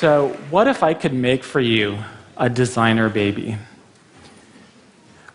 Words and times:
So, 0.00 0.28
what 0.48 0.66
if 0.66 0.82
I 0.82 0.94
could 0.94 1.12
make 1.12 1.44
for 1.44 1.60
you 1.60 1.98
a 2.38 2.48
designer 2.48 3.10
baby? 3.10 3.58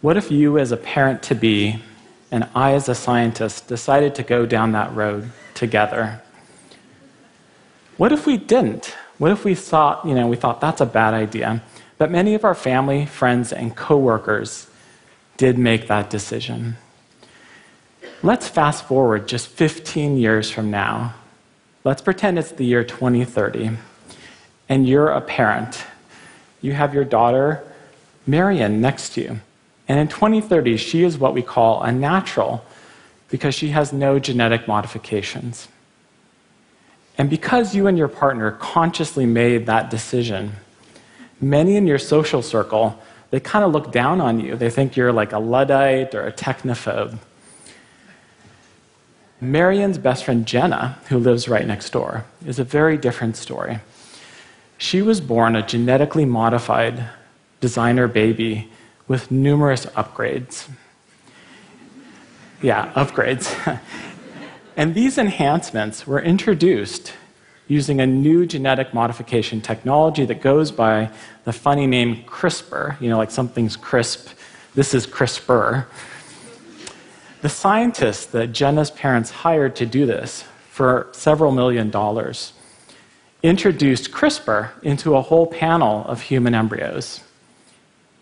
What 0.01 0.17
if 0.17 0.31
you, 0.31 0.57
as 0.57 0.71
a 0.71 0.77
parent 0.77 1.21
to 1.29 1.35
be, 1.35 1.83
and 2.31 2.49
I, 2.55 2.73
as 2.73 2.89
a 2.89 2.95
scientist, 2.95 3.67
decided 3.67 4.15
to 4.15 4.23
go 4.23 4.47
down 4.47 4.71
that 4.71 4.91
road 4.95 5.29
together? 5.53 6.19
What 7.97 8.11
if 8.11 8.25
we 8.25 8.37
didn't? 8.37 8.95
What 9.19 9.29
if 9.29 9.45
we 9.45 9.53
thought, 9.53 10.03
you 10.03 10.15
know, 10.15 10.25
we 10.25 10.35
thought 10.35 10.61
that's 10.61 10.81
a 10.81 10.87
bad 10.87 11.13
idea? 11.13 11.61
But 11.99 12.09
many 12.09 12.33
of 12.33 12.43
our 12.43 12.55
family, 12.55 13.05
friends, 13.05 13.53
and 13.53 13.75
coworkers 13.75 14.65
did 15.37 15.59
make 15.59 15.85
that 15.89 16.09
decision. 16.09 16.77
Let's 18.23 18.47
fast 18.47 18.85
forward 18.85 19.27
just 19.27 19.47
15 19.47 20.17
years 20.17 20.49
from 20.49 20.71
now. 20.71 21.13
Let's 21.83 22.01
pretend 22.01 22.39
it's 22.39 22.51
the 22.51 22.65
year 22.65 22.83
2030, 22.83 23.77
and 24.69 24.87
you're 24.87 25.09
a 25.09 25.21
parent. 25.21 25.83
You 26.61 26.73
have 26.73 26.93
your 26.93 27.05
daughter, 27.05 27.63
Marion, 28.25 28.81
next 28.81 29.09
to 29.13 29.21
you. 29.21 29.39
And 29.87 29.99
in 29.99 30.07
2030, 30.07 30.77
she 30.77 31.03
is 31.03 31.17
what 31.17 31.33
we 31.33 31.41
call 31.41 31.83
a 31.83 31.91
natural 31.91 32.65
because 33.29 33.53
she 33.53 33.69
has 33.69 33.93
no 33.93 34.19
genetic 34.19 34.67
modifications. 34.67 35.67
And 37.17 37.29
because 37.29 37.75
you 37.75 37.87
and 37.87 37.97
your 37.97 38.07
partner 38.07 38.51
consciously 38.51 39.25
made 39.25 39.67
that 39.67 39.89
decision, 39.89 40.53
many 41.39 41.75
in 41.75 41.87
your 41.87 41.99
social 41.99 42.41
circle, 42.41 42.99
they 43.31 43.39
kind 43.39 43.63
of 43.63 43.71
look 43.71 43.91
down 43.91 44.21
on 44.21 44.39
you. 44.39 44.55
They 44.55 44.69
think 44.69 44.95
you're 44.95 45.13
like 45.13 45.31
a 45.31 45.39
Luddite 45.39 46.13
or 46.13 46.27
a 46.27 46.31
technophobe. 46.31 47.17
Marion's 49.41 49.97
best 49.97 50.23
friend 50.25 50.45
Jenna, 50.45 50.97
who 51.09 51.17
lives 51.17 51.47
right 51.47 51.67
next 51.67 51.91
door, 51.91 52.25
is 52.45 52.59
a 52.59 52.63
very 52.63 52.97
different 52.97 53.35
story. 53.35 53.79
She 54.77 55.01
was 55.01 55.21
born 55.21 55.55
a 55.55 55.65
genetically 55.65 56.25
modified 56.25 57.09
designer 57.61 58.07
baby 58.07 58.69
with 59.07 59.31
numerous 59.31 59.85
upgrades. 59.87 60.69
Yeah, 62.61 62.91
upgrades. 62.93 63.79
and 64.77 64.93
these 64.93 65.17
enhancements 65.17 66.05
were 66.05 66.19
introduced 66.19 67.13
using 67.67 67.99
a 67.99 68.05
new 68.05 68.45
genetic 68.45 68.93
modification 68.93 69.61
technology 69.61 70.25
that 70.25 70.41
goes 70.41 70.71
by 70.71 71.09
the 71.45 71.53
funny 71.53 71.87
name 71.87 72.23
CRISPR. 72.23 72.99
You 73.01 73.09
know, 73.09 73.17
like 73.17 73.31
something's 73.31 73.75
crisp, 73.75 74.29
this 74.75 74.93
is 74.93 75.07
CRISPR. 75.07 75.85
The 77.41 77.49
scientists 77.49 78.25
that 78.27 78.51
Jenna's 78.51 78.91
parents 78.91 79.31
hired 79.31 79.75
to 79.77 79.85
do 79.85 80.05
this 80.05 80.43
for 80.69 81.07
several 81.11 81.51
million 81.51 81.89
dollars 81.89 82.53
introduced 83.47 84.11
CRISPR 84.11 84.71
into 84.81 85.15
a 85.15 85.21
whole 85.21 85.47
panel 85.47 86.05
of 86.05 86.21
human 86.21 86.55
embryos. 86.55 87.21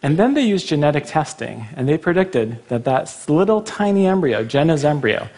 And 0.01 0.17
then 0.17 0.33
they 0.33 0.41
used 0.41 0.67
genetic 0.67 1.05
testing, 1.05 1.67
and 1.77 1.87
they 1.87 1.97
predicted 1.97 2.67
that 2.67 2.83
that 2.83 3.23
little 3.29 3.61
tiny 3.61 4.05
embryo, 4.05 4.43
Jenna's 4.43 4.83
embryo, 4.83 5.29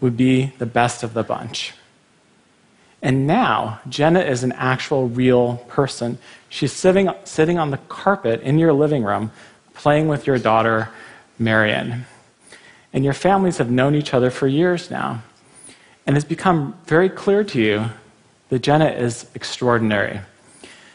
would 0.00 0.16
be 0.16 0.52
the 0.58 0.66
best 0.66 1.02
of 1.02 1.12
the 1.14 1.24
bunch. 1.24 1.74
And 3.02 3.26
now, 3.26 3.80
Jenna 3.88 4.20
is 4.20 4.44
an 4.44 4.52
actual 4.52 5.08
real 5.08 5.56
person. 5.66 6.18
She's 6.48 6.72
sitting, 6.72 7.10
sitting 7.24 7.58
on 7.58 7.72
the 7.72 7.78
carpet 7.88 8.42
in 8.42 8.60
your 8.60 8.72
living 8.72 9.02
room, 9.02 9.32
playing 9.74 10.06
with 10.06 10.24
your 10.24 10.38
daughter, 10.38 10.88
Marion. 11.36 12.06
And 12.92 13.02
your 13.02 13.14
families 13.14 13.58
have 13.58 13.70
known 13.72 13.96
each 13.96 14.14
other 14.14 14.30
for 14.30 14.46
years 14.46 14.88
now. 14.88 15.22
And 16.06 16.16
it's 16.16 16.24
become 16.24 16.78
very 16.86 17.08
clear 17.08 17.42
to 17.42 17.60
you 17.60 17.90
that 18.52 18.60
Jenna 18.60 18.90
is 18.90 19.24
extraordinary. 19.34 20.20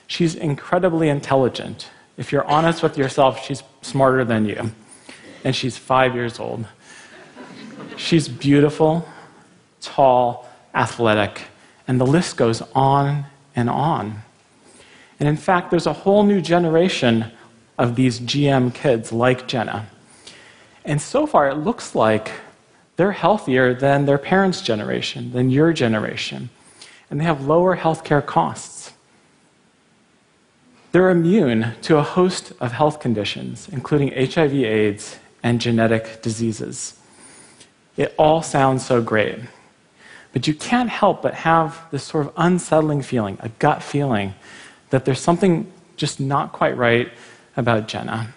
She's 0.05 0.35
incredibly 0.35 1.09
intelligent. 1.09 1.89
If 2.15 2.31
you're 2.31 2.45
honest 2.45 2.83
with 2.83 2.99
yourself, 2.99 3.43
she's 3.43 3.63
smarter 3.81 4.23
than 4.23 4.45
you. 4.45 4.73
And 5.43 5.55
she's 5.55 5.75
five 5.75 6.13
years 6.13 6.39
old. 6.39 6.67
She's 7.95 8.29
beautiful, 8.29 9.09
tall, 9.81 10.47
athletic, 10.75 11.45
and 11.87 11.99
the 11.99 12.05
list 12.05 12.37
goes 12.37 12.61
on 12.75 13.25
and 13.55 13.71
on. 13.71 14.21
And 15.19 15.27
in 15.27 15.35
fact, 15.35 15.71
there's 15.71 15.87
a 15.87 15.93
whole 15.93 16.21
new 16.21 16.41
generation 16.41 17.31
of 17.79 17.95
these 17.95 18.19
GM 18.19 18.71
kids 18.71 19.11
like 19.11 19.47
Jenna. 19.47 19.87
And 20.85 21.01
so 21.01 21.25
far, 21.25 21.49
it 21.49 21.55
looks 21.55 21.95
like 21.95 22.33
they're 22.97 23.13
healthier 23.13 23.73
than 23.73 24.05
their 24.05 24.19
parents' 24.19 24.61
generation, 24.61 25.31
than 25.31 25.49
your 25.49 25.73
generation. 25.73 26.51
And 27.09 27.19
they 27.19 27.23
have 27.23 27.45
lower 27.45 27.77
healthcare 27.77 28.25
costs. 28.25 28.91
They're 30.91 31.09
immune 31.09 31.73
to 31.83 31.97
a 31.97 32.03
host 32.03 32.53
of 32.59 32.71
health 32.71 32.99
conditions, 32.99 33.69
including 33.71 34.09
HIV, 34.09 34.53
AIDS, 34.53 35.19
and 35.43 35.61
genetic 35.61 36.21
diseases. 36.21 36.97
It 37.97 38.13
all 38.17 38.41
sounds 38.41 38.85
so 38.85 39.01
great. 39.01 39.39
But 40.33 40.47
you 40.47 40.53
can't 40.53 40.89
help 40.89 41.21
but 41.21 41.33
have 41.33 41.81
this 41.91 42.03
sort 42.03 42.27
of 42.27 42.33
unsettling 42.37 43.01
feeling, 43.01 43.37
a 43.41 43.49
gut 43.49 43.81
feeling, 43.81 44.35
that 44.89 45.05
there's 45.05 45.19
something 45.19 45.71
just 45.95 46.19
not 46.19 46.51
quite 46.51 46.77
right 46.77 47.11
about 47.55 47.87
Jenna. 47.87 48.33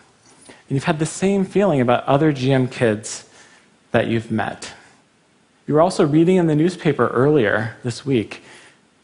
And 0.46 0.76
you've 0.76 0.84
had 0.84 0.98
the 0.98 1.06
same 1.06 1.44
feeling 1.44 1.80
about 1.80 2.04
other 2.04 2.32
GM 2.32 2.70
kids 2.70 3.28
that 3.90 4.06
you've 4.06 4.30
met. 4.30 4.72
You 5.66 5.74
were 5.74 5.80
also 5.80 6.06
reading 6.06 6.36
in 6.36 6.46
the 6.46 6.56
newspaper 6.56 7.08
earlier 7.08 7.76
this 7.82 8.04
week 8.04 8.42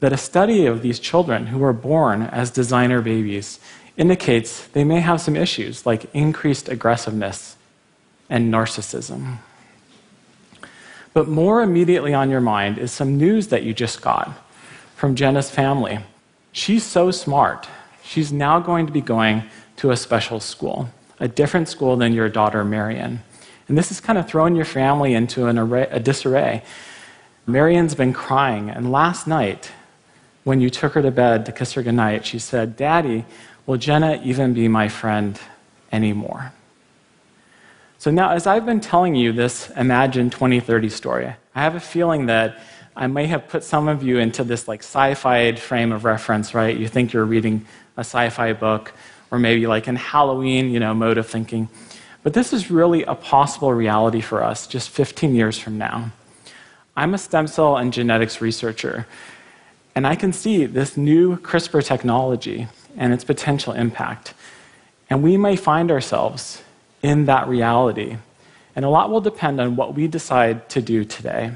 that 0.01 0.12
a 0.12 0.17
study 0.17 0.67
of 0.67 0.83
these 0.83 0.99
children 0.99 1.47
who 1.47 1.59
were 1.59 1.73
born 1.73 2.23
as 2.23 2.51
designer 2.51 3.01
babies 3.01 3.59
indicates 3.97 4.67
they 4.69 4.84
may 4.84 5.01
have 5.01 5.21
some 5.21 5.37
issues 5.37 5.87
like 5.87 6.15
increased 6.15 6.69
aggressiveness 6.69 7.57
and 8.29 8.53
narcissism. 8.53 9.39
But 11.15 11.29
more 11.29 11.62
immediately 11.62 12.12
on 12.12 12.29
your 12.29 12.43
mind 12.43 12.77
is 12.77 12.93
some 12.93 13.17
news 13.17 13.49
that 13.49 13.62
you 13.62 13.73
just 13.73 14.03
got 14.03 14.31
from 14.95 15.15
Jenna's 15.15 15.51
family. 15.51 16.01
She's 16.53 16.84
so 16.84 17.11
smart. 17.11 17.69
She's 18.03 18.33
now 18.33 18.61
going 18.61 18.87
to 18.87 18.93
be 18.93 19.01
going 19.01 19.45
to 19.77 19.91
a 19.91 19.97
special 19.97 20.41
school 20.41 20.91
a 21.19 21.28
different 21.28 21.69
school 21.69 21.97
than 21.97 22.13
your 22.13 22.28
daughter, 22.28 22.65
Marion. 22.65 23.23
And 23.69 23.77
this 23.77 23.89
has 23.89 24.01
kind 24.01 24.19
of 24.19 24.28
thrown 24.28 24.55
your 24.55 24.65
family 24.65 25.15
into 25.15 25.47
an 25.47 25.59
array, 25.59 25.89
a 25.91 25.99
disarray. 25.99 26.63
Marion's 27.47 27.95
been 27.95 28.13
crying, 28.13 28.71
and 28.71 28.93
last 28.93 29.27
night, 29.27 29.73
when 30.47 30.61
you 30.61 30.71
took 30.71 30.93
her 30.93 31.03
to 31.03 31.11
bed 31.11 31.45
to 31.45 31.51
kiss 31.51 31.73
her 31.73 31.83
goodnight, 31.83 32.25
she 32.25 32.39
said, 32.39 32.77
Daddy, 32.77 33.25
will 33.67 33.77
Jenna 33.77 34.21
even 34.23 34.55
be 34.55 34.69
my 34.69 34.87
friend 34.87 35.41
anymore? 35.91 36.53
So 37.99 38.12
now, 38.12 38.31
as 38.31 38.47
I've 38.47 38.65
been 38.65 38.79
telling 38.79 39.17
you 39.17 39.33
this 39.33 39.71
Imagine 39.71 40.31
2030 40.31 40.89
story, 40.89 41.34
I 41.57 41.61
have 41.61 41.75
a 41.75 41.81
feeling 41.81 42.27
that 42.27 42.61
I 42.95 43.09
may 43.09 43.27
have 43.27 43.49
put 43.49 43.65
some 43.65 43.89
of 43.89 44.05
you 44.05 44.19
into 44.19 44.45
this 44.45 44.69
like 44.69 44.84
sci-fi 44.84 45.57
frame 45.57 45.91
of 45.91 46.05
reference, 46.05 46.55
right? 46.55 46.77
You 46.77 46.87
think 46.87 47.13
you're 47.13 47.25
reading 47.25 47.67
a 47.97 48.03
sci-fi 48.03 48.53
book 48.53 48.93
or 49.33 49.41
maybe 49.41 49.67
like 49.67 49.89
in 49.89 49.97
Halloween, 49.97 50.71
you 50.71 50.78
know, 50.78 50.95
mode 50.95 51.19
of 51.19 51.27
thinking. 51.27 51.69
But 52.23 52.34
this 52.34 52.53
is 52.53 52.71
really 52.71 53.03
a 53.03 53.17
possible 53.17 53.73
reality 53.73 54.21
for 54.21 54.45
us 54.45 54.69
just 54.69 54.91
15 54.91 55.34
years 55.34 55.59
from 55.59 55.77
now. 55.77 56.13
I'm 56.97 57.15
a 57.15 57.19
stem 57.19 57.49
cell 57.49 57.78
and 57.78 57.93
genetics 57.93 58.41
researcher, 58.41 59.09
and 59.97 60.07
I 60.07 60.15
can 60.15 60.31
see 60.34 60.67
this 60.67 60.99
new 60.99 61.39
CRISPR 61.39 61.83
technology 61.83 62.69
and 62.99 63.15
its 63.15 63.25
potential 63.25 63.73
impact. 63.73 64.34
And 65.09 65.23
we 65.23 65.39
may 65.39 65.57
find 65.57 65.91
ourselves 65.91 66.63
in 67.03 67.25
that 67.25 67.48
reality. 67.48 68.19
And 68.77 68.84
a 68.84 68.91
lot 68.91 69.10
will 69.10 69.22
depend 69.22 69.59
on 69.59 69.75
what 69.75 69.95
we 69.95 70.07
decide 70.07 70.69
to 70.69 70.83
do 70.83 71.07
today. 71.07 71.53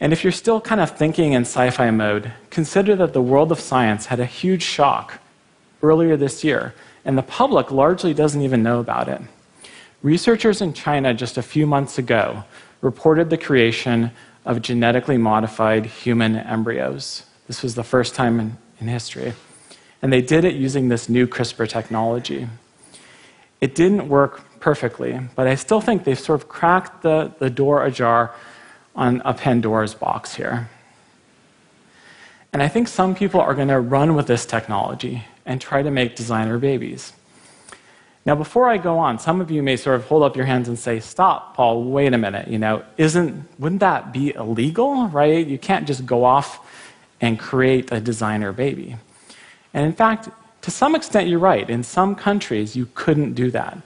And 0.00 0.12
if 0.12 0.24
you're 0.24 0.32
still 0.32 0.60
kind 0.60 0.80
of 0.80 0.90
thinking 0.90 1.34
in 1.34 1.42
sci 1.42 1.70
fi 1.70 1.90
mode, 1.92 2.32
consider 2.50 2.96
that 2.96 3.12
the 3.12 3.22
world 3.22 3.52
of 3.52 3.60
science 3.60 4.06
had 4.06 4.18
a 4.18 4.26
huge 4.26 4.62
shock 4.62 5.20
earlier 5.82 6.16
this 6.16 6.42
year, 6.42 6.74
and 7.04 7.16
the 7.16 7.22
public 7.22 7.70
largely 7.70 8.12
doesn't 8.12 8.42
even 8.42 8.62
know 8.62 8.80
about 8.80 9.08
it. 9.08 9.20
Researchers 10.02 10.60
in 10.60 10.72
China 10.72 11.14
just 11.14 11.38
a 11.38 11.42
few 11.42 11.66
months 11.66 11.96
ago 11.96 12.42
reported 12.80 13.30
the 13.30 13.38
creation 13.38 14.10
of 14.44 14.62
genetically 14.62 15.18
modified 15.18 15.86
human 15.86 16.36
embryos. 16.36 17.24
This 17.46 17.62
was 17.62 17.74
the 17.74 17.84
first 17.84 18.14
time 18.14 18.40
in, 18.40 18.56
in 18.80 18.88
history. 18.88 19.34
And 20.02 20.12
they 20.12 20.22
did 20.22 20.44
it 20.44 20.54
using 20.54 20.88
this 20.88 21.08
new 21.08 21.26
CRISPR 21.26 21.68
technology. 21.68 22.48
It 23.60 23.74
didn't 23.74 24.08
work 24.08 24.60
perfectly, 24.60 25.20
but 25.34 25.46
I 25.46 25.54
still 25.54 25.80
think 25.80 26.04
they've 26.04 26.18
sort 26.18 26.40
of 26.40 26.48
cracked 26.48 27.02
the, 27.02 27.32
the 27.38 27.50
door 27.50 27.84
ajar 27.84 28.34
on 28.96 29.22
a 29.24 29.34
Pandora's 29.34 29.94
box 29.94 30.34
here. 30.34 30.68
And 32.52 32.62
I 32.62 32.68
think 32.68 32.88
some 32.88 33.14
people 33.14 33.40
are 33.40 33.54
going 33.54 33.68
to 33.68 33.78
run 33.78 34.14
with 34.14 34.26
this 34.26 34.44
technology 34.44 35.24
and 35.46 35.60
try 35.60 35.82
to 35.82 35.90
make 35.90 36.16
designer 36.16 36.58
babies. 36.58 37.12
Now, 38.26 38.34
before 38.34 38.68
I 38.68 38.76
go 38.76 38.98
on, 38.98 39.18
some 39.18 39.40
of 39.40 39.50
you 39.50 39.62
may 39.62 39.76
sort 39.76 39.96
of 39.96 40.04
hold 40.06 40.22
up 40.22 40.36
your 40.36 40.44
hands 40.44 40.68
and 40.68 40.78
say, 40.78 41.00
Stop, 41.00 41.56
Paul, 41.56 41.84
wait 41.84 42.12
a 42.12 42.18
minute. 42.18 42.48
You 42.48 42.58
know, 42.58 42.84
isn't, 42.98 43.48
wouldn't 43.58 43.80
that 43.80 44.12
be 44.12 44.34
illegal, 44.34 45.08
right? 45.08 45.46
You 45.46 45.58
can't 45.58 45.86
just 45.86 46.04
go 46.04 46.24
off 46.24 46.66
and 47.20 47.38
create 47.38 47.90
a 47.92 48.00
designer 48.00 48.52
baby. 48.52 48.96
And 49.72 49.86
in 49.86 49.92
fact, 49.92 50.28
to 50.62 50.70
some 50.70 50.94
extent, 50.94 51.28
you're 51.28 51.38
right. 51.38 51.68
In 51.68 51.82
some 51.82 52.14
countries, 52.14 52.76
you 52.76 52.88
couldn't 52.94 53.34
do 53.34 53.50
that. 53.52 53.78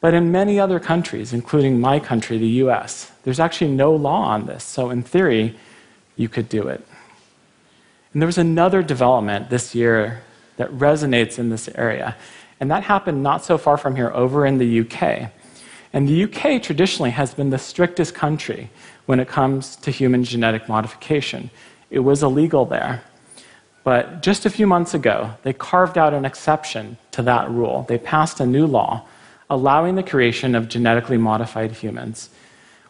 But 0.00 0.14
in 0.14 0.32
many 0.32 0.58
other 0.58 0.80
countries, 0.80 1.32
including 1.32 1.80
my 1.80 2.00
country, 2.00 2.38
the 2.38 2.48
US, 2.64 3.12
there's 3.22 3.38
actually 3.38 3.70
no 3.70 3.94
law 3.94 4.24
on 4.24 4.46
this. 4.46 4.64
So, 4.64 4.90
in 4.90 5.04
theory, 5.04 5.56
you 6.16 6.28
could 6.28 6.48
do 6.48 6.66
it. 6.66 6.84
And 8.12 8.20
there 8.20 8.26
was 8.26 8.38
another 8.38 8.82
development 8.82 9.48
this 9.48 9.74
year 9.74 10.22
that 10.56 10.70
resonates 10.70 11.38
in 11.38 11.50
this 11.50 11.68
area. 11.76 12.16
And 12.62 12.70
that 12.70 12.84
happened 12.84 13.24
not 13.24 13.44
so 13.44 13.58
far 13.58 13.76
from 13.76 13.96
here, 13.96 14.12
over 14.14 14.46
in 14.46 14.58
the 14.58 14.82
UK. 14.82 15.32
And 15.92 16.08
the 16.08 16.22
UK 16.22 16.62
traditionally 16.62 17.10
has 17.10 17.34
been 17.34 17.50
the 17.50 17.58
strictest 17.58 18.14
country 18.14 18.70
when 19.06 19.18
it 19.18 19.26
comes 19.26 19.74
to 19.78 19.90
human 19.90 20.22
genetic 20.22 20.68
modification. 20.68 21.50
It 21.90 21.98
was 21.98 22.22
illegal 22.22 22.64
there. 22.64 23.02
But 23.82 24.22
just 24.22 24.46
a 24.46 24.50
few 24.50 24.68
months 24.68 24.94
ago, 24.94 25.34
they 25.42 25.52
carved 25.52 25.98
out 25.98 26.14
an 26.14 26.24
exception 26.24 26.98
to 27.10 27.22
that 27.22 27.50
rule. 27.50 27.84
They 27.88 27.98
passed 27.98 28.38
a 28.38 28.46
new 28.46 28.68
law 28.68 29.06
allowing 29.50 29.96
the 29.96 30.04
creation 30.04 30.54
of 30.54 30.68
genetically 30.68 31.18
modified 31.18 31.72
humans 31.72 32.30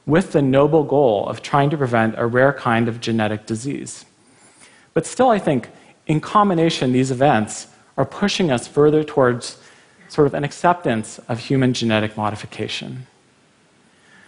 with 0.04 0.32
the 0.32 0.42
noble 0.42 0.84
goal 0.84 1.26
of 1.30 1.40
trying 1.40 1.70
to 1.70 1.78
prevent 1.78 2.14
a 2.18 2.26
rare 2.26 2.52
kind 2.52 2.88
of 2.88 3.00
genetic 3.00 3.46
disease. 3.46 4.04
But 4.92 5.06
still, 5.06 5.30
I 5.30 5.38
think 5.38 5.70
in 6.06 6.20
combination, 6.20 6.92
these 6.92 7.10
events 7.10 7.68
are 7.96 8.04
pushing 8.04 8.50
us 8.50 8.68
further 8.68 9.02
towards 9.02 9.56
sort 10.12 10.26
of 10.26 10.34
an 10.34 10.44
acceptance 10.44 11.18
of 11.20 11.38
human 11.38 11.72
genetic 11.72 12.18
modification. 12.18 13.06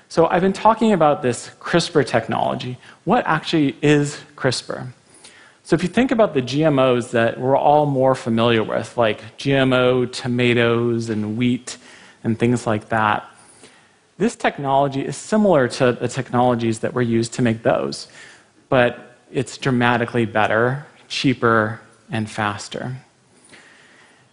So, 0.09 0.27
I've 0.29 0.41
been 0.41 0.55
talking 0.55 0.93
about 0.93 1.21
this 1.21 1.51
CRISPR 1.61 2.07
technology. 2.07 2.79
What 3.05 3.27
actually 3.27 3.77
is 3.83 4.19
CRISPR? 4.35 4.89
So, 5.63 5.77
if 5.77 5.83
you 5.83 5.91
think 5.91 6.11
about 6.11 6.33
the 6.33 6.41
GMOs 6.41 7.11
that 7.11 7.39
we're 7.39 7.57
all 7.57 7.85
more 7.85 8.15
familiar 8.15 8.63
with, 8.63 8.97
like 8.97 9.37
GMO 9.37 10.11
tomatoes 10.11 11.11
and 11.11 11.37
wheat 11.37 11.77
and 12.23 12.39
things 12.39 12.67
like 12.67 12.89
that. 12.89 13.29
This 14.17 14.37
technology 14.37 15.05
is 15.05 15.19
similar 15.19 15.69
to 15.69 15.93
the 15.93 16.09
technologies 16.09 16.79
that 16.79 16.95
were 16.95 17.03
used 17.03 17.35
to 17.35 17.43
make 17.43 17.63
those, 17.63 18.09
but 18.71 19.19
it's 19.31 19.59
dramatically 19.59 20.25
better, 20.25 20.87
cheaper, 21.09 21.81
and 22.11 22.31
faster. 22.31 22.97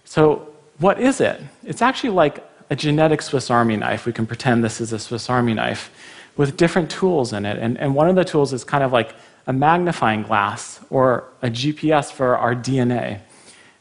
So, 0.06 0.51
what 0.82 1.00
is 1.00 1.22
it? 1.22 1.40
It's 1.64 1.82
actually 1.82 2.10
like 2.10 2.44
a 2.72 2.76
genetic 2.76 3.22
Swiss 3.22 3.52
Army 3.52 3.78
knife. 3.78 4.06
We 4.06 4.14
can 4.14 4.26
pretend 4.26 4.64
this 4.64 4.82
is 4.82 4.92
a 4.92 5.00
Swiss 5.00 5.30
Army 5.30 5.54
knife 5.54 5.92
with 6.38 6.58
different 6.58 6.90
tools 6.90 7.34
in 7.34 7.46
it. 7.46 7.60
And, 7.60 7.78
and 7.78 7.94
one 7.94 8.10
of 8.10 8.16
the 8.16 8.26
tools 8.26 8.52
is 8.52 8.64
kind 8.64 8.84
of 8.84 8.92
like 8.92 9.14
a 9.46 9.54
magnifying 9.54 10.24
glass 10.24 10.80
or 10.90 11.26
a 11.44 11.50
GPS 11.50 12.12
for 12.12 12.36
our 12.36 12.56
DNA. 12.56 13.20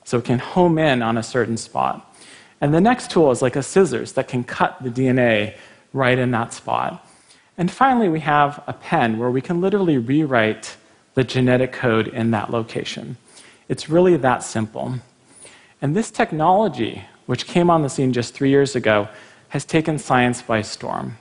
So 0.05 0.19
it 0.19 0.25
can 0.25 0.39
home 0.39 0.79
in 0.79 1.03
on 1.03 1.17
a 1.17 1.23
certain 1.23 1.57
spot. 1.57 2.07
And 2.61 2.75
the 2.75 2.81
next 2.81 3.11
tool 3.11 3.31
is 3.31 3.41
like 3.41 3.57
a 3.57 3.63
scissors 3.63 4.13
that 4.13 4.29
can 4.29 4.45
cut 4.45 4.83
the 4.83 4.91
DNA 4.91 5.57
right 5.95 6.19
in 6.19 6.31
that 6.33 6.53
spot. 6.53 7.07
And 7.57 7.71
finally, 7.71 8.09
we 8.09 8.21
have 8.21 8.63
a 8.67 8.75
pen 8.75 9.19
where 9.19 9.31
we 9.31 9.41
can 9.41 9.61
literally 9.61 9.97
rewrite 9.97 10.77
the 11.15 11.25
genetic 11.25 11.73
code 11.73 12.09
in 12.09 12.31
that 12.33 12.51
location. 12.51 13.17
It's 13.69 13.89
really 13.89 14.17
that 14.19 14.43
simple. 14.43 14.97
And 15.83 15.97
this 15.97 16.11
technology, 16.11 17.05
which 17.27 17.47
came 17.47 17.71
on 17.71 17.83
the 17.83 17.89
scene 17.89 18.13
just 18.13 18.35
three 18.35 18.51
years 18.51 18.77
ago, 18.77 19.09
has 19.49 19.65
taken 19.65 19.99
science 19.99 20.43
by 20.43 20.63
storm. 20.63 21.19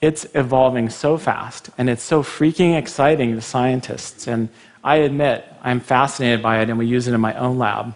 It's 0.00 0.26
evolving 0.34 0.90
so 0.90 1.18
fast, 1.18 1.70
and 1.76 1.90
it's 1.90 2.02
so 2.02 2.22
freaking 2.22 2.76
exciting 2.76 3.34
to 3.34 3.40
scientists. 3.40 4.26
And 4.26 4.48
I 4.84 4.96
admit, 4.96 5.44
I'm 5.62 5.80
fascinated 5.80 6.42
by 6.42 6.60
it, 6.60 6.70
and 6.70 6.78
we 6.78 6.86
use 6.86 7.08
it 7.08 7.14
in 7.14 7.20
my 7.20 7.34
own 7.34 7.58
lab 7.58 7.94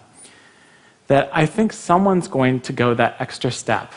that 1.09 1.31
I 1.33 1.47
think 1.47 1.73
someone's 1.73 2.29
going 2.29 2.61
to 2.61 2.73
go 2.73 2.95
that 2.95 3.17
extra 3.21 3.51
step 3.51 3.93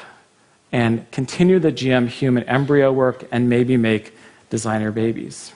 and 0.71 1.09
continue 1.11 1.59
the 1.59 1.71
GM 1.71 2.07
human 2.07 2.43
embryo 2.43 2.91
work 2.91 3.25
and 3.31 3.47
maybe 3.47 3.77
make 3.77 4.13
designer 4.49 4.91
babies. 4.91 5.53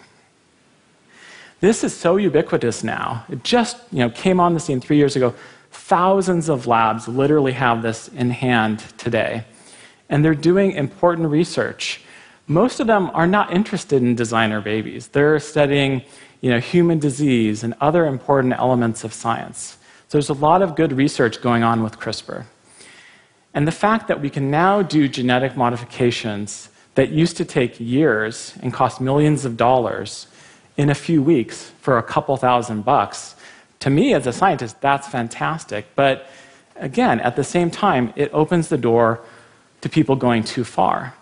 This 1.59 1.83
is 1.83 1.93
so 1.93 2.15
ubiquitous 2.15 2.83
now. 2.83 3.25
It 3.29 3.43
just 3.43 3.77
you 3.91 3.99
know, 3.99 4.09
came 4.09 4.39
on 4.39 4.53
the 4.53 4.59
scene 4.59 4.79
three 4.79 4.97
years 4.97 5.15
ago. 5.15 5.33
Thousands 5.71 6.49
of 6.49 6.67
labs 6.67 7.07
literally 7.07 7.53
have 7.53 7.81
this 7.81 8.07
in 8.09 8.31
hand 8.31 8.79
today. 8.97 9.43
And 10.09 10.25
they're 10.25 10.35
doing 10.35 10.71
important 10.71 11.29
research. 11.29 12.01
Most 12.47 12.79
of 12.79 12.87
them 12.87 13.11
are 13.13 13.27
not 13.27 13.53
interested 13.53 14.01
in 14.01 14.15
designer 14.15 14.61
babies. 14.61 15.07
They're 15.07 15.39
studying 15.39 16.03
you 16.41 16.49
know, 16.49 16.59
human 16.59 16.99
disease 16.99 17.63
and 17.63 17.75
other 17.81 18.05
important 18.05 18.53
elements 18.53 19.03
of 19.03 19.13
science. 19.13 19.77
So 20.07 20.17
there's 20.17 20.29
a 20.29 20.33
lot 20.33 20.61
of 20.61 20.75
good 20.75 20.93
research 20.93 21.41
going 21.41 21.63
on 21.63 21.83
with 21.83 21.99
CRISPR. 21.99 22.45
And 23.53 23.67
the 23.67 23.71
fact 23.71 24.07
that 24.07 24.21
we 24.21 24.29
can 24.29 24.49
now 24.49 24.81
do 24.81 25.07
genetic 25.07 25.55
modifications 25.55 26.69
that 26.95 27.09
used 27.09 27.37
to 27.37 27.45
take 27.45 27.79
years 27.79 28.53
and 28.61 28.73
cost 28.73 29.01
millions 29.01 29.45
of 29.45 29.57
dollars 29.57 30.27
in 30.77 30.89
a 30.89 30.95
few 30.95 31.21
weeks 31.21 31.71
for 31.81 31.97
a 31.97 32.03
couple 32.03 32.35
thousand 32.37 32.83
bucks, 32.83 33.35
to 33.79 33.89
me 33.89 34.13
as 34.13 34.27
a 34.27 34.33
scientist, 34.33 34.81
that's 34.81 35.07
fantastic. 35.07 35.87
But 35.95 36.29
again, 36.75 37.19
at 37.21 37.35
the 37.35 37.43
same 37.43 37.71
time, 37.71 38.13
it 38.15 38.29
opens 38.33 38.67
the 38.67 38.77
door 38.77 39.21
to 39.81 39.89
people 39.89 40.15
going 40.15 40.43
too 40.43 40.63
far. 40.63 41.13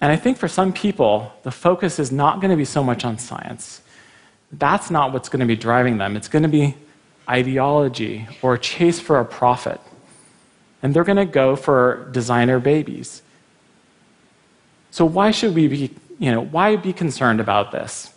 And 0.00 0.10
I 0.12 0.16
think 0.16 0.36
for 0.36 0.48
some 0.48 0.72
people, 0.72 1.32
the 1.44 1.50
focus 1.50 1.98
is 1.98 2.10
not 2.10 2.40
going 2.40 2.50
to 2.50 2.56
be 2.56 2.64
so 2.64 2.82
much 2.82 3.04
on 3.04 3.18
science. 3.18 3.80
That's 4.52 4.90
not 4.90 5.12
what's 5.12 5.28
going 5.28 5.40
to 5.40 5.46
be 5.46 5.56
driving 5.56 5.98
them. 5.98 6.16
It's 6.16 6.28
going 6.28 6.42
to 6.42 6.48
be 6.48 6.74
ideology 7.28 8.26
or 8.42 8.54
a 8.54 8.58
chase 8.58 9.00
for 9.00 9.18
a 9.18 9.24
profit. 9.24 9.80
And 10.82 10.92
they're 10.92 11.04
going 11.04 11.16
to 11.16 11.24
go 11.24 11.56
for 11.56 12.08
designer 12.12 12.58
babies. 12.58 13.22
So 14.90 15.04
why 15.04 15.30
should 15.30 15.54
we 15.54 15.68
be, 15.68 15.94
you 16.18 16.30
know, 16.30 16.40
why 16.40 16.76
be 16.76 16.92
concerned 16.92 17.40
about 17.40 17.72
this? 17.72 18.12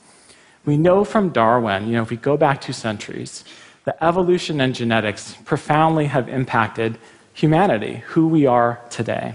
We 0.66 0.78
know 0.78 1.06
from 1.06 1.30
Darwin, 1.30 1.88
you 1.88 1.94
know, 1.94 2.02
if 2.02 2.10
we 2.10 2.18
go 2.18 2.36
back 2.36 2.60
two 2.60 2.74
centuries, 2.74 3.46
the 3.88 4.04
evolution 4.04 4.60
and 4.60 4.76
genetics 4.76 5.34
profoundly 5.46 6.08
have 6.08 6.28
impacted 6.28 6.98
humanity, 7.34 8.04
who 8.08 8.28
we 8.28 8.46
are 8.46 8.82
today. 8.90 9.34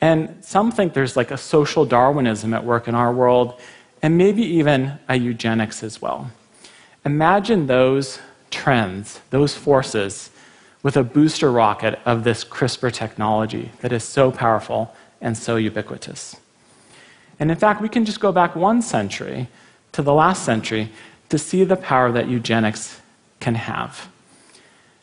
And 0.00 0.44
some 0.44 0.72
think 0.72 0.92
there's 0.92 1.16
like 1.16 1.30
a 1.30 1.38
social 1.38 1.84
Darwinism 1.86 2.52
at 2.52 2.64
work 2.64 2.88
in 2.88 2.96
our 2.96 3.12
world, 3.12 3.60
and 4.02 4.18
maybe 4.18 4.42
even 4.42 4.98
a 5.08 5.14
eugenics 5.14 5.84
as 5.84 6.02
well. 6.02 6.32
Imagine 7.04 7.68
those 7.68 8.18
trends, 8.50 9.20
those 9.30 9.54
forces, 9.54 10.30
with 10.82 10.96
a 10.96 11.04
booster 11.04 11.52
rocket 11.52 12.00
of 12.04 12.24
this 12.24 12.42
CRISPR 12.42 12.92
technology 12.92 13.70
that 13.82 13.92
is 13.92 14.02
so 14.02 14.32
powerful 14.32 14.92
and 15.20 15.38
so 15.38 15.54
ubiquitous. 15.54 16.34
And 17.38 17.52
in 17.52 17.56
fact, 17.56 17.80
we 17.80 17.88
can 17.88 18.04
just 18.04 18.18
go 18.18 18.32
back 18.32 18.56
one 18.56 18.82
century 18.82 19.46
to 19.92 20.02
the 20.02 20.12
last 20.12 20.44
century 20.44 20.90
to 21.28 21.38
see 21.38 21.62
the 21.62 21.76
power 21.76 22.10
that 22.10 22.26
eugenics 22.26 23.00
can 23.40 23.56
have. 23.56 24.08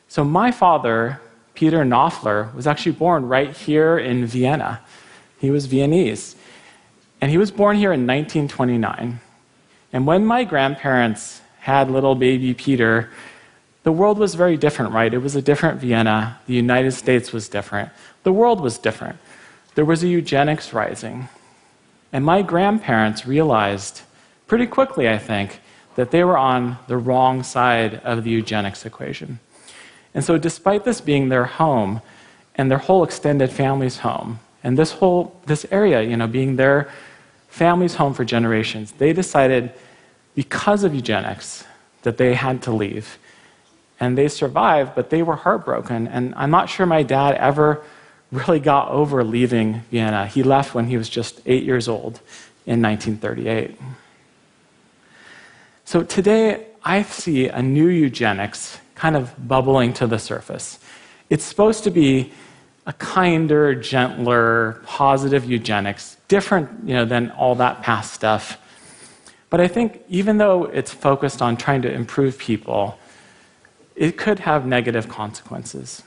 So, 0.08 0.24
my 0.24 0.52
father, 0.52 1.20
Peter 1.54 1.84
Knoepfler, 1.84 2.54
was 2.54 2.68
actually 2.68 2.94
born 2.94 3.28
right 3.28 3.56
here 3.56 3.98
in 3.98 4.26
Vienna. 4.26 4.82
He 5.40 5.52
was 5.52 5.66
Viennese. 5.66 6.36
And 7.20 7.32
he 7.32 7.38
was 7.38 7.52
born 7.52 7.78
here 7.78 7.92
in 7.92 8.08
1929. 8.08 9.20
And 9.92 10.08
when 10.08 10.26
my 10.26 10.44
grandparents 10.44 11.42
had 11.60 11.90
little 11.90 12.16
baby 12.16 12.54
Peter, 12.54 13.10
the 13.84 13.92
world 13.92 14.18
was 14.18 14.36
very 14.36 14.58
different, 14.58 14.94
right? 14.94 15.14
It 15.14 15.20
was 15.20 15.36
a 15.36 15.42
different 15.42 15.80
Vienna. 15.80 16.40
The 16.46 16.54
United 16.54 16.92
States 16.92 17.34
was 17.34 17.50
different. 17.50 17.90
The 18.24 18.34
world 18.34 18.62
was 18.62 18.78
different. 18.78 19.18
There 19.76 19.86
was 19.86 20.04
a 20.04 20.08
eugenics 20.08 20.74
rising. 20.74 21.30
And 22.12 22.24
my 22.26 22.42
grandparents 22.42 23.26
realized 23.26 24.02
pretty 24.48 24.68
quickly, 24.68 25.10
I 25.10 25.18
think, 25.18 25.60
that 25.98 26.12
they 26.12 26.24
were 26.24 26.38
on 26.38 26.78
the 26.88 26.96
wrong 26.96 27.42
side 27.42 27.96
of 27.96 28.24
the 28.24 28.30
eugenics 28.30 28.86
equation. 28.86 29.40
And 30.14 30.24
so, 30.24 30.38
despite 30.38 30.86
this 30.86 31.02
being 31.02 31.30
their 31.30 31.46
home 31.46 32.02
and 32.56 32.72
their 32.72 32.78
whole 32.78 33.04
extended 33.04 33.52
family's 33.52 33.98
home, 33.98 34.40
and 34.64 34.78
this 34.78 34.92
whole 34.94 35.36
this 35.48 35.66
area, 35.72 36.02
you 36.04 36.16
know, 36.16 36.28
being 36.28 36.56
their 36.56 36.90
family's 37.50 37.96
home 37.96 38.14
for 38.14 38.24
generations, 38.24 38.94
they 38.94 39.12
decided 39.12 39.74
because 40.36 40.84
of 40.84 40.94
eugenics 40.94 41.66
that 42.04 42.18
they 42.18 42.36
had 42.36 42.62
to 42.62 42.72
leave 42.72 43.18
and 44.00 44.16
they 44.16 44.28
survived, 44.28 44.94
but 44.94 45.10
they 45.10 45.24
were 45.24 45.36
heartbroken. 45.36 46.08
And 46.08 46.36
I'm 46.36 46.52
not 46.52 46.70
sure 46.70 46.86
my 46.86 47.02
dad 47.02 47.34
ever 47.36 47.82
really 48.32 48.60
got 48.60 48.90
over 48.90 49.24
leaving 49.24 49.82
Vienna. 49.90 50.28
He 50.28 50.44
left 50.44 50.76
when 50.76 50.86
he 50.86 50.98
was 50.98 51.10
just 51.10 51.42
eight 51.48 51.64
years 51.64 51.88
old 51.88 52.22
in 52.68 52.84
1938. 52.84 53.80
So 55.88 56.04
today, 56.04 56.66
I 56.84 57.02
see 57.04 57.48
a 57.48 57.62
new 57.62 57.88
eugenics 57.88 58.78
kind 58.96 59.16
of 59.16 59.48
bubbling 59.48 59.94
to 59.94 60.06
the 60.06 60.20
surface. 60.20 60.80
It's 61.30 61.46
supposed 61.46 61.86
to 61.86 61.92
be 61.92 62.34
a 62.86 62.92
kinder, 62.92 63.74
gentler, 63.74 64.82
positive 64.86 65.46
eugenics, 65.46 66.18
different 66.28 66.86
you 66.86 66.94
know, 66.94 67.06
than 67.06 67.32
all 67.32 67.56
that 67.56 67.84
past 67.84 68.14
stuff. 68.14 68.58
But 69.50 69.62
I 69.62 69.70
think 69.70 70.04
even 70.10 70.40
though 70.40 70.66
it's 70.66 70.92
focused 70.92 71.42
on 71.42 71.56
trying 71.56 71.84
to 71.84 71.90
improve 71.90 72.38
people, 72.38 73.00
it 73.96 74.18
could 74.18 74.40
have 74.40 74.66
negative 74.66 75.08
consequences. 75.08 76.04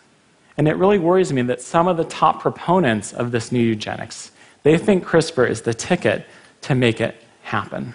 And 0.59 0.69
it 0.69 0.77
really 0.77 0.99
worries 0.99 1.33
me 1.33 1.41
that 1.41 1.63
some 1.63 1.89
of 1.89 1.97
the 1.97 2.05
top 2.05 2.43
proponents 2.43 3.15
of 3.15 3.31
this 3.31 3.51
new 3.51 3.65
eugenics, 3.65 4.31
they 4.63 4.77
think 4.77 5.07
CRISPR 5.07 5.49
is 5.49 5.63
the 5.63 5.73
ticket 5.73 6.27
to 6.61 6.75
make 6.75 7.01
it 7.01 7.17
happen. 7.45 7.95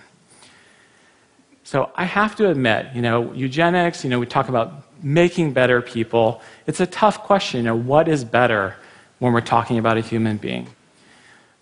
So 1.65 1.89
I 1.95 2.05
have 2.05 2.35
to 2.35 2.51
admit, 2.51 2.93
you 2.93 3.01
know, 3.01 3.33
eugenics, 3.33 4.03
you 4.03 4.09
know, 4.11 4.19
we 4.19 4.27
talk 4.27 4.49
about 4.49 4.83
making 5.01 5.53
better 5.53 5.81
people. 5.81 6.43
It's 6.67 6.79
a 6.79 6.85
tough 6.85 7.23
question, 7.23 7.57
you 7.57 7.63
know, 7.63 7.75
what 7.75 8.07
is 8.07 8.23
better 8.23 8.75
when 9.17 9.33
we're 9.33 9.41
talking 9.41 9.79
about 9.79 9.97
a 9.97 10.01
human 10.01 10.37
being? 10.37 10.67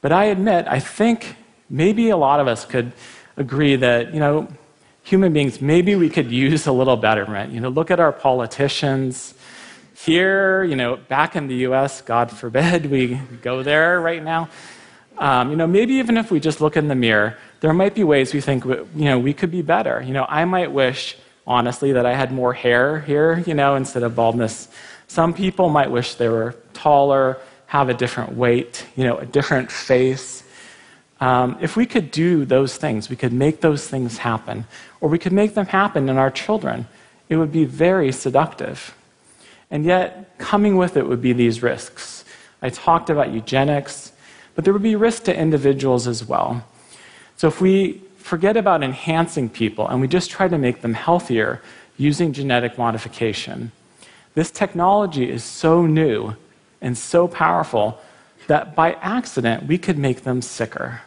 But 0.01 0.12
I 0.12 0.25
admit, 0.25 0.65
I 0.67 0.81
think 0.81 1.38
maybe 1.69 2.10
a 2.10 2.17
lot 2.17 2.41
of 2.41 2.50
us 2.50 2.65
could 2.65 2.91
agree 3.38 3.77
that, 3.77 4.13
you 4.13 4.19
know, 4.19 4.50
human 5.03 5.31
beings, 5.31 5.62
maybe 5.62 5.95
we 5.95 6.10
could 6.10 6.29
use 6.29 6.67
a 6.67 6.74
little 6.74 6.98
betterment. 6.98 7.53
You 7.53 7.62
know, 7.62 7.69
look 7.69 7.89
at 7.89 8.01
our 8.01 8.12
politicians. 8.12 9.33
Here, 9.95 10.65
you 10.65 10.75
know, 10.75 10.98
back 10.98 11.38
in 11.38 11.48
the 11.48 11.55
US, 11.67 12.01
God 12.01 12.29
forbid 12.29 12.86
we 12.91 13.22
go 13.41 13.63
there 13.63 14.01
right 14.01 14.22
now. 14.22 14.50
Um, 15.17 15.51
you 15.51 15.55
know, 15.55 15.67
maybe 15.67 15.93
even 15.93 16.17
if 16.17 16.29
we 16.29 16.41
just 16.41 16.60
look 16.60 16.75
in 16.75 16.89
the 16.89 16.95
mirror, 16.95 17.38
there 17.63 17.72
might 17.72 17.96
be 17.96 18.03
ways 18.03 18.34
we 18.34 18.41
think, 18.41 18.65
you 18.65 18.88
know, 18.93 19.17
we 19.17 19.34
could 19.34 19.50
be 19.50 19.62
better. 19.62 20.01
You 20.01 20.12
know, 20.12 20.25
I 20.27 20.43
might 20.43 20.74
wish, 20.74 21.15
honestly, 21.48 21.93
that 21.93 22.05
I 22.05 22.13
had 22.13 22.29
more 22.29 22.51
hair 22.51 23.00
here, 23.00 23.41
you 23.48 23.53
know, 23.53 23.75
instead 23.75 24.03
of 24.03 24.17
baldness. 24.17 24.67
Some 25.08 25.34
people 25.34 25.70
might 25.70 25.89
wish 25.89 26.15
they 26.15 26.27
were 26.27 26.55
taller, 26.74 27.38
have 27.67 27.88
a 27.88 27.93
different 27.93 28.34
weight, 28.36 28.86
you 28.98 29.05
know, 29.05 29.17
a 29.17 29.25
different 29.25 29.72
face. 29.72 30.43
Um, 31.22 31.58
if 31.62 31.77
we 31.77 31.86
could 31.86 32.12
do 32.12 32.43
those 32.43 32.75
things, 32.75 33.10
we 33.10 33.15
could 33.15 33.32
make 33.32 33.62
those 33.62 33.88
things 33.88 34.17
happen, 34.17 34.65
or 35.00 35.08
we 35.08 35.17
could 35.17 35.32
make 35.32 35.53
them 35.53 35.67
happen 35.67 36.10
in 36.10 36.17
our 36.17 36.32
children, 36.32 36.86
it 37.29 37.38
would 37.38 37.53
be 37.53 37.63
very 37.63 38.12
seductive. 38.12 38.93
And 39.72 39.86
yet, 39.86 40.38
coming 40.38 40.75
with 40.75 40.98
it 40.98 41.08
would 41.08 41.22
be 41.22 41.32
these 41.32 41.63
risks. 41.63 42.25
I 42.62 42.67
talked 42.67 43.10
about 43.10 43.32
eugenics, 43.32 44.12
but 44.53 44.65
there 44.65 44.74
would 44.74 44.84
be 44.84 44.98
risk 44.98 45.24
to 45.24 45.34
individuals 45.34 46.10
as 46.10 46.27
well. 46.27 46.65
So 47.43 47.50
if 47.50 47.59
we 47.59 48.01
forget 48.15 48.55
about 48.55 48.83
enhancing 48.83 49.50
people 49.50 49.85
and 49.89 50.00
we 50.00 50.07
just 50.07 50.31
try 50.31 50.47
to 50.47 50.57
make 50.57 50.79
them 50.79 50.93
healthier 50.93 51.62
using 51.97 52.31
genetic 52.31 52.77
modification, 52.77 53.73
this 54.33 54.50
technology 54.50 55.29
is 55.29 55.43
so 55.43 55.85
new 55.85 56.35
and 56.79 56.97
so 56.97 57.27
powerful 57.27 58.00
that 58.47 58.77
by 58.77 58.93
accident 58.93 59.67
we 59.67 59.77
could 59.77 59.97
make 59.97 60.23
them 60.23 60.41
sicker. 60.41 61.01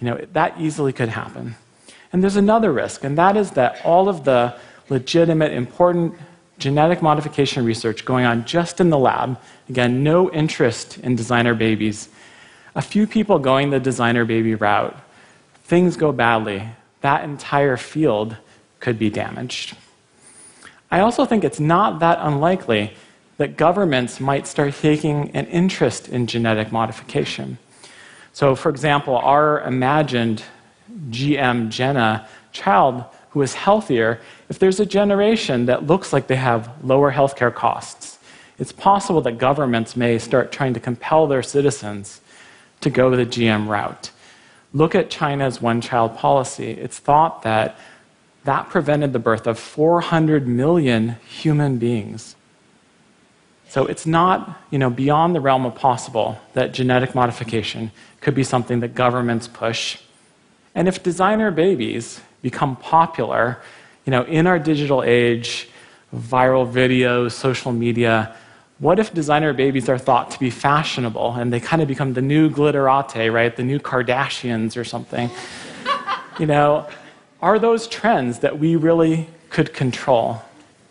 You 0.00 0.08
know, 0.08 0.26
that 0.32 0.60
easily 0.60 0.92
could 0.92 1.10
happen. 1.10 1.54
And 2.12 2.20
there's 2.20 2.34
another 2.34 2.72
risk, 2.72 3.04
and 3.04 3.16
that 3.16 3.36
is 3.36 3.52
that 3.52 3.80
all 3.84 4.08
of 4.08 4.24
the 4.24 4.56
legitimate, 4.88 5.52
important 5.52 6.14
genetic 6.58 7.00
modification 7.00 7.64
research 7.64 8.04
going 8.04 8.24
on 8.24 8.44
just 8.44 8.80
in 8.80 8.90
the 8.90 8.98
lab, 8.98 9.38
again, 9.68 10.02
no 10.02 10.32
interest 10.32 10.98
in 10.98 11.14
designer 11.14 11.54
babies, 11.54 12.08
a 12.74 12.82
few 12.82 13.06
people 13.06 13.38
going 13.38 13.70
the 13.70 13.78
designer 13.78 14.24
baby 14.24 14.56
route, 14.56 14.98
things 15.72 15.96
go 15.96 16.12
badly, 16.12 16.68
that 17.00 17.24
entire 17.24 17.78
field 17.78 18.36
could 18.78 18.98
be 18.98 19.08
damaged. 19.08 19.74
I 20.90 21.00
also 21.00 21.24
think 21.24 21.44
it's 21.44 21.58
not 21.58 22.00
that 22.00 22.18
unlikely 22.20 22.92
that 23.38 23.56
governments 23.56 24.20
might 24.20 24.46
start 24.46 24.74
taking 24.74 25.30
an 25.30 25.46
interest 25.46 26.10
in 26.10 26.26
genetic 26.26 26.72
modification. 26.72 27.56
So, 28.34 28.54
for 28.54 28.68
example, 28.68 29.16
our 29.16 29.62
imagined 29.62 30.42
GM 31.08 31.70
Jenna 31.70 32.28
child 32.52 33.06
who 33.30 33.40
is 33.40 33.54
healthier, 33.54 34.20
if 34.50 34.58
there's 34.58 34.78
a 34.78 34.84
generation 34.84 35.64
that 35.64 35.86
looks 35.86 36.12
like 36.12 36.26
they 36.26 36.36
have 36.36 36.70
lower 36.84 37.10
healthcare 37.10 37.54
costs, 37.54 38.18
it's 38.58 38.72
possible 38.72 39.22
that 39.22 39.38
governments 39.38 39.96
may 39.96 40.18
start 40.18 40.52
trying 40.52 40.74
to 40.74 40.80
compel 40.80 41.26
their 41.26 41.42
citizens 41.42 42.20
to 42.82 42.90
go 42.90 43.08
the 43.16 43.24
GM 43.24 43.68
route. 43.68 44.10
Look 44.74 44.94
at 44.94 45.10
China's 45.10 45.60
one 45.60 45.80
child 45.80 46.16
policy. 46.16 46.70
It's 46.70 46.98
thought 46.98 47.42
that 47.42 47.76
that 48.44 48.68
prevented 48.68 49.12
the 49.12 49.18
birth 49.18 49.46
of 49.46 49.58
400 49.58 50.48
million 50.48 51.16
human 51.28 51.78
beings. 51.78 52.34
So 53.68 53.86
it's 53.86 54.04
not, 54.04 54.60
you 54.70 54.78
know, 54.78 54.90
beyond 54.90 55.34
the 55.34 55.40
realm 55.40 55.64
of 55.64 55.74
possible 55.74 56.38
that 56.54 56.72
genetic 56.72 57.14
modification 57.14 57.90
could 58.20 58.34
be 58.34 58.44
something 58.44 58.80
that 58.80 58.94
governments 58.94 59.48
push. 59.48 59.98
And 60.74 60.88
if 60.88 61.02
designer 61.02 61.50
babies 61.50 62.20
become 62.42 62.76
popular, 62.76 63.62
you 64.04 64.10
know, 64.10 64.24
in 64.24 64.46
our 64.46 64.58
digital 64.58 65.02
age, 65.02 65.68
viral 66.14 66.70
videos, 66.70 67.32
social 67.32 67.72
media, 67.72 68.34
what 68.82 68.98
if 68.98 69.14
designer 69.14 69.52
babies 69.52 69.88
are 69.88 69.96
thought 69.96 70.32
to 70.32 70.40
be 70.40 70.50
fashionable 70.50 71.34
and 71.34 71.52
they 71.52 71.60
kind 71.60 71.80
of 71.80 71.86
become 71.86 72.14
the 72.14 72.20
new 72.20 72.50
glitterati, 72.50 73.32
right? 73.32 73.54
The 73.54 73.62
new 73.62 73.78
Kardashians 73.78 74.76
or 74.76 74.82
something? 74.82 75.30
you 76.40 76.46
know, 76.46 76.88
are 77.40 77.60
those 77.60 77.86
trends 77.86 78.40
that 78.40 78.58
we 78.58 78.74
really 78.74 79.28
could 79.50 79.72
control? 79.72 80.42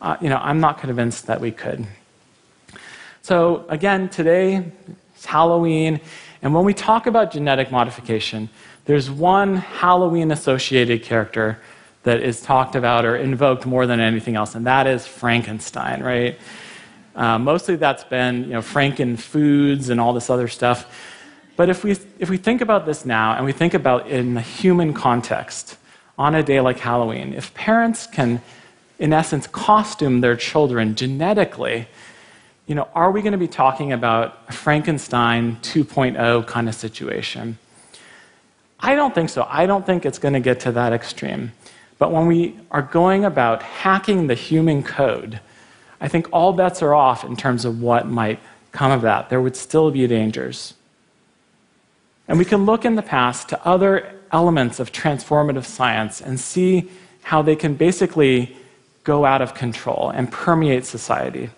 Uh, 0.01 0.15
you 0.21 0.29
know, 0.29 0.38
I'm 0.38 0.62
not 0.62 0.79
convinced 0.79 1.27
that 1.27 1.41
we 1.41 1.51
could. 1.51 1.86
So, 3.24 3.65
again, 3.67 4.07
today 4.07 4.71
it's 5.13 5.25
Halloween, 5.25 6.00
and 6.41 6.53
when 6.53 6.63
we 6.63 6.74
talk 6.74 7.07
about 7.07 7.33
genetic 7.33 7.71
modification, 7.71 8.48
there's 8.86 9.12
one 9.12 9.57
Halloween 9.57 10.31
associated 10.31 11.03
character 11.03 11.60
that 12.03 12.21
is 12.21 12.41
talked 12.41 12.77
about 12.77 13.03
or 13.03 13.17
invoked 13.17 13.65
more 13.65 13.86
than 13.86 14.00
anything 14.00 14.38
else, 14.38 14.55
and 14.55 14.65
that 14.65 14.88
is 14.88 15.05
Frankenstein, 15.05 16.01
right? 16.01 16.39
Uh, 17.15 17.38
mostly 17.38 17.75
that's 17.75 18.03
been 18.03 18.44
you 18.44 18.50
know, 18.51 18.62
Franken 18.62 19.20
foods 19.20 19.89
and 19.89 20.00
all 20.00 20.13
this 20.13 20.30
other 20.30 20.48
stuff. 20.48 20.86
But 21.56 21.70
if 21.70 21.84
we, 21.84 21.91
if 22.20 22.30
we 22.30 22.38
think 22.38 22.62
about 22.62 22.86
this 22.86 23.06
now 23.06 23.36
and 23.36 23.46
we 23.46 23.51
think 23.51 23.74
about 23.74 24.08
in 24.08 24.34
the 24.34 24.41
human 24.41 24.94
context, 24.94 25.77
on 26.18 26.36
a 26.36 26.44
day 26.44 26.62
like 26.62 26.80
Halloween, 26.80 27.34
if 27.34 27.53
parents 27.53 28.08
can, 28.08 28.41
in 29.00 29.12
essence, 29.12 29.48
costume 29.48 30.22
their 30.22 30.36
children 30.36 30.96
genetically, 30.96 31.88
you 32.68 32.75
know, 32.75 32.88
are 32.94 33.12
we 33.12 33.22
going 33.22 33.32
to 33.32 33.38
be 33.38 33.48
talking 33.48 33.91
about 33.91 34.39
a 34.48 34.51
Frankenstein 34.51 35.58
2.0 35.63 36.48
kind 36.48 36.70
of 36.70 36.75
situation? 36.75 37.58
I 38.80 38.96
don't 38.96 39.13
think 39.13 39.30
so. 39.30 39.48
I 39.50 39.65
don't 39.65 39.86
think 39.86 40.06
it's 40.06 40.20
going 40.20 40.34
to 40.34 40.39
get 40.39 40.60
to 40.62 40.72
that 40.74 40.94
extreme. 40.94 41.51
But 41.98 42.12
when 42.12 42.27
we 42.27 42.58
are 42.72 42.82
going 42.82 43.25
about 43.25 43.62
hacking 43.62 44.27
the 44.27 44.34
human 44.34 44.84
code, 44.84 45.39
I 46.01 46.08
think 46.08 46.27
all 46.34 46.51
bets 46.51 46.81
are 46.81 46.93
off 46.93 47.24
in 47.24 47.38
terms 47.38 47.63
of 47.63 47.81
what 47.81 48.08
might 48.08 48.39
come 48.72 48.91
of 48.91 49.01
that. 49.03 49.29
There 49.29 49.39
would 49.39 49.55
still 49.55 49.91
be 49.91 50.05
dangers. 50.08 50.74
And 52.27 52.39
we 52.39 52.46
can 52.46 52.65
look 52.65 52.86
in 52.86 52.96
the 52.96 53.01
past 53.03 53.50
to 53.50 53.65
other 53.65 54.15
elements 54.31 54.79
of 54.79 54.91
transformative 54.91 55.65
science 55.65 56.20
and 56.20 56.39
see 56.39 56.89
how 57.24 57.41
they 57.41 57.55
can 57.55 57.75
basically 57.75 58.58
go 59.03 59.25
out 59.25 59.41
of 59.41 59.53
control 59.53 60.10
and 60.10 60.31
permeate 60.31 60.86
society. 60.86 61.50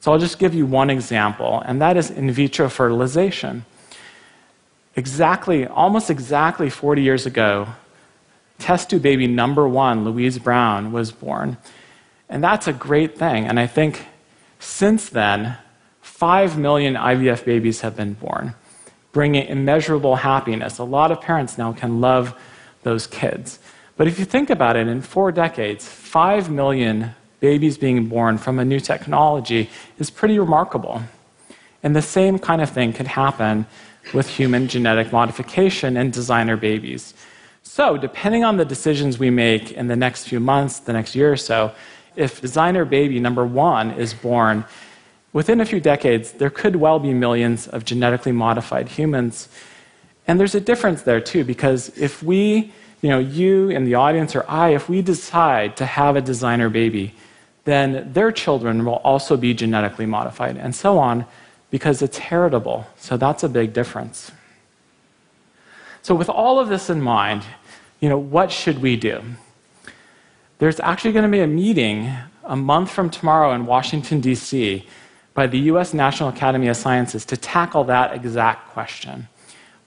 So 0.00 0.12
I'll 0.12 0.18
just 0.18 0.38
give 0.38 0.54
you 0.54 0.66
one 0.66 0.90
example, 0.90 1.62
and 1.64 1.80
that 1.80 1.96
is 1.96 2.10
in 2.10 2.30
vitro 2.30 2.68
fertilization. 2.68 3.64
Exactly, 4.96 5.66
almost 5.66 6.10
exactly 6.10 6.70
40 6.70 7.02
years 7.02 7.26
ago, 7.26 7.68
test 8.58 8.90
tube 8.90 9.02
baby 9.02 9.26
number 9.26 9.66
one, 9.66 10.04
Louise 10.04 10.38
Brown, 10.38 10.92
was 10.92 11.12
born. 11.12 11.56
And 12.32 12.42
that's 12.42 12.66
a 12.66 12.72
great 12.72 13.18
thing. 13.18 13.44
And 13.44 13.60
I 13.60 13.66
think 13.66 14.06
since 14.58 15.10
then, 15.10 15.58
5 16.00 16.56
million 16.56 16.94
IVF 16.94 17.44
babies 17.44 17.82
have 17.82 17.94
been 17.94 18.14
born, 18.14 18.54
bringing 19.12 19.46
immeasurable 19.46 20.16
happiness. 20.16 20.78
A 20.78 20.84
lot 20.84 21.12
of 21.12 21.20
parents 21.20 21.58
now 21.58 21.74
can 21.74 22.00
love 22.00 22.34
those 22.84 23.06
kids. 23.06 23.58
But 23.98 24.08
if 24.08 24.18
you 24.18 24.24
think 24.24 24.48
about 24.48 24.76
it, 24.76 24.88
in 24.88 25.02
four 25.02 25.30
decades, 25.30 25.86
5 25.86 26.50
million 26.50 27.14
babies 27.40 27.76
being 27.76 28.08
born 28.08 28.38
from 28.38 28.58
a 28.58 28.64
new 28.64 28.80
technology 28.80 29.68
is 29.98 30.08
pretty 30.08 30.38
remarkable. 30.38 31.02
And 31.82 31.94
the 31.94 32.00
same 32.00 32.38
kind 32.38 32.62
of 32.62 32.70
thing 32.70 32.94
could 32.94 33.08
happen 33.08 33.66
with 34.14 34.26
human 34.26 34.68
genetic 34.68 35.12
modification 35.12 35.98
and 35.98 36.10
designer 36.10 36.56
babies. 36.56 37.12
So, 37.62 37.98
depending 37.98 38.42
on 38.42 38.56
the 38.56 38.64
decisions 38.64 39.18
we 39.18 39.28
make 39.28 39.72
in 39.72 39.88
the 39.88 39.96
next 39.96 40.28
few 40.28 40.40
months, 40.40 40.78
the 40.78 40.94
next 40.94 41.14
year 41.14 41.30
or 41.30 41.36
so, 41.36 41.72
if 42.16 42.40
designer 42.40 42.84
baby 42.84 43.20
number 43.20 43.46
one 43.46 43.92
is 43.92 44.14
born, 44.14 44.64
within 45.32 45.60
a 45.60 45.64
few 45.64 45.80
decades, 45.80 46.32
there 46.32 46.50
could 46.50 46.76
well 46.76 46.98
be 46.98 47.12
millions 47.14 47.68
of 47.68 47.84
genetically 47.84 48.32
modified 48.32 48.88
humans. 48.88 49.48
And 50.26 50.38
there's 50.38 50.54
a 50.54 50.60
difference 50.60 51.02
there 51.02 51.20
too, 51.20 51.44
because 51.44 51.96
if 51.98 52.22
we, 52.22 52.72
you 53.00 53.08
know, 53.08 53.18
you 53.18 53.70
and 53.70 53.86
the 53.86 53.94
audience 53.94 54.36
or 54.36 54.44
I, 54.48 54.70
if 54.70 54.88
we 54.88 55.02
decide 55.02 55.76
to 55.78 55.86
have 55.86 56.16
a 56.16 56.20
designer 56.20 56.68
baby, 56.68 57.14
then 57.64 58.12
their 58.12 58.32
children 58.32 58.84
will 58.84 59.00
also 59.04 59.36
be 59.36 59.54
genetically 59.54 60.06
modified, 60.06 60.56
and 60.56 60.74
so 60.74 60.98
on, 60.98 61.24
because 61.70 62.02
it's 62.02 62.18
heritable. 62.18 62.86
So 62.96 63.16
that's 63.16 63.42
a 63.42 63.48
big 63.48 63.72
difference. 63.72 64.32
So, 66.02 66.14
with 66.16 66.28
all 66.28 66.58
of 66.58 66.68
this 66.68 66.90
in 66.90 67.00
mind, 67.00 67.44
you 68.00 68.08
know, 68.08 68.18
what 68.18 68.50
should 68.50 68.82
we 68.82 68.96
do? 68.96 69.22
There's 70.62 70.78
actually 70.78 71.10
going 71.10 71.24
to 71.24 71.28
be 71.28 71.40
a 71.40 71.46
meeting 71.48 72.08
a 72.44 72.54
month 72.54 72.88
from 72.88 73.10
tomorrow 73.10 73.52
in 73.52 73.66
Washington, 73.66 74.20
D.C., 74.20 74.86
by 75.34 75.48
the 75.48 75.58
US 75.72 75.92
National 75.92 76.28
Academy 76.28 76.68
of 76.68 76.76
Sciences 76.76 77.24
to 77.24 77.36
tackle 77.36 77.82
that 77.82 78.14
exact 78.14 78.68
question. 78.68 79.26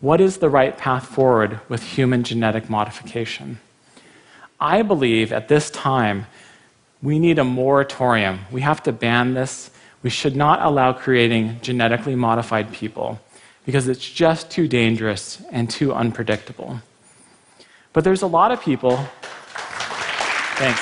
What 0.02 0.20
is 0.20 0.40
the 0.40 0.50
right 0.50 0.78
path 0.78 1.06
forward 1.06 1.62
with 1.70 1.82
human 1.82 2.26
genetic 2.26 2.70
modification? 2.70 3.60
I 4.60 4.82
believe 4.82 5.32
at 5.32 5.48
this 5.48 5.70
time 5.70 6.28
we 7.02 7.20
need 7.20 7.40
a 7.40 7.46
moratorium. 7.46 8.42
We 8.52 8.60
have 8.60 8.84
to 8.84 8.92
ban 8.92 9.34
this. 9.34 9.72
We 10.04 10.10
should 10.10 10.36
not 10.36 10.62
allow 10.62 10.92
creating 10.92 11.62
genetically 11.62 12.16
modified 12.16 12.74
people 12.74 13.22
because 13.66 13.88
it's 13.88 14.12
just 14.12 14.52
too 14.52 14.68
dangerous 14.68 15.42
and 15.54 15.70
too 15.70 15.94
unpredictable. 15.94 16.82
But 17.94 18.04
there's 18.04 18.24
a 18.24 18.28
lot 18.28 18.52
of 18.52 18.62
people. 18.62 19.08
Thanks. 20.58 20.82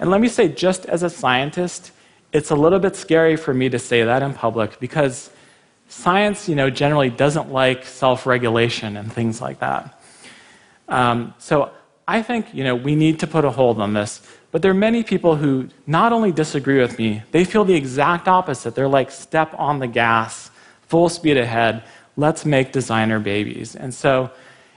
And 0.00 0.10
let 0.10 0.20
me 0.20 0.28
say, 0.28 0.48
just 0.48 0.86
as 0.86 1.02
a 1.02 1.10
scientist, 1.10 1.92
it's 2.32 2.50
a 2.50 2.54
little 2.54 2.78
bit 2.78 2.96
scary 2.96 3.36
for 3.36 3.52
me 3.52 3.68
to 3.68 3.78
say 3.78 4.04
that 4.04 4.22
in 4.22 4.32
public 4.32 4.78
because 4.80 5.30
science, 5.88 6.48
you 6.48 6.54
know, 6.54 6.70
generally 6.70 7.10
doesn't 7.10 7.52
like 7.52 7.84
self-regulation 7.84 8.96
and 8.96 9.12
things 9.12 9.40
like 9.40 9.58
that. 9.60 10.00
Um, 10.88 11.34
so 11.38 11.72
I 12.06 12.22
think, 12.22 12.54
you 12.54 12.64
know, 12.64 12.74
we 12.74 12.94
need 12.94 13.18
to 13.20 13.26
put 13.26 13.44
a 13.44 13.50
hold 13.50 13.80
on 13.80 13.92
this. 13.92 14.22
But 14.50 14.62
there 14.62 14.70
are 14.70 14.74
many 14.88 15.02
people 15.02 15.36
who 15.36 15.68
not 15.86 16.12
only 16.12 16.32
disagree 16.32 16.80
with 16.80 16.98
me, 16.98 17.22
they 17.32 17.44
feel 17.44 17.64
the 17.64 17.74
exact 17.74 18.28
opposite. 18.28 18.74
They're 18.74 18.88
like, 18.88 19.10
step 19.10 19.54
on 19.58 19.78
the 19.78 19.86
gas, 19.86 20.50
full 20.88 21.08
speed 21.08 21.36
ahead, 21.36 21.84
let's 22.16 22.44
make 22.44 22.72
designer 22.72 23.20
babies. 23.20 23.76
And 23.76 23.94
so, 23.94 24.30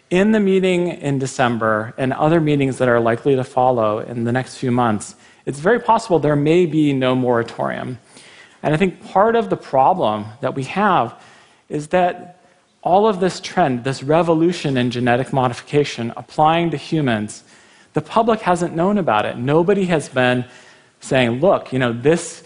in 0.09 0.33
the 0.33 0.39
meeting 0.41 0.89
in 0.89 1.19
December 1.19 1.93
and 1.97 2.11
other 2.11 2.41
meetings 2.41 2.77
that 2.79 2.89
are 2.89 2.99
likely 2.99 3.35
to 3.35 3.45
follow 3.45 3.99
in 3.99 4.25
the 4.25 4.31
next 4.31 4.57
few 4.57 4.69
months, 4.69 5.15
it's 5.45 5.59
very 5.59 5.79
possible 5.79 6.19
there 6.19 6.35
may 6.35 6.65
be 6.65 6.91
no 6.91 7.15
moratorium. 7.15 7.97
And 8.61 8.73
I 8.73 8.77
think 8.77 9.03
part 9.05 9.35
of 9.35 9.49
the 9.49 9.57
problem 9.57 10.25
that 10.41 10.53
we 10.53 10.65
have 10.65 11.21
is 11.69 11.87
that 11.87 12.43
all 12.83 13.07
of 13.07 13.19
this 13.19 13.39
trend, 13.39 13.83
this 13.83 14.03
revolution 14.03 14.75
in 14.75 14.91
genetic 14.91 15.31
modification 15.31 16.13
applying 16.17 16.71
to 16.71 16.77
humans, 16.77 17.43
the 17.93 18.01
public 18.01 18.41
hasn't 18.41 18.75
known 18.75 18.97
about 18.97 19.25
it. 19.25 19.37
Nobody 19.37 19.85
has 19.85 20.09
been 20.09 20.45
saying, 20.99 21.39
look, 21.39 21.71
you 21.71 21.79
know, 21.79 21.93
this 21.93 22.43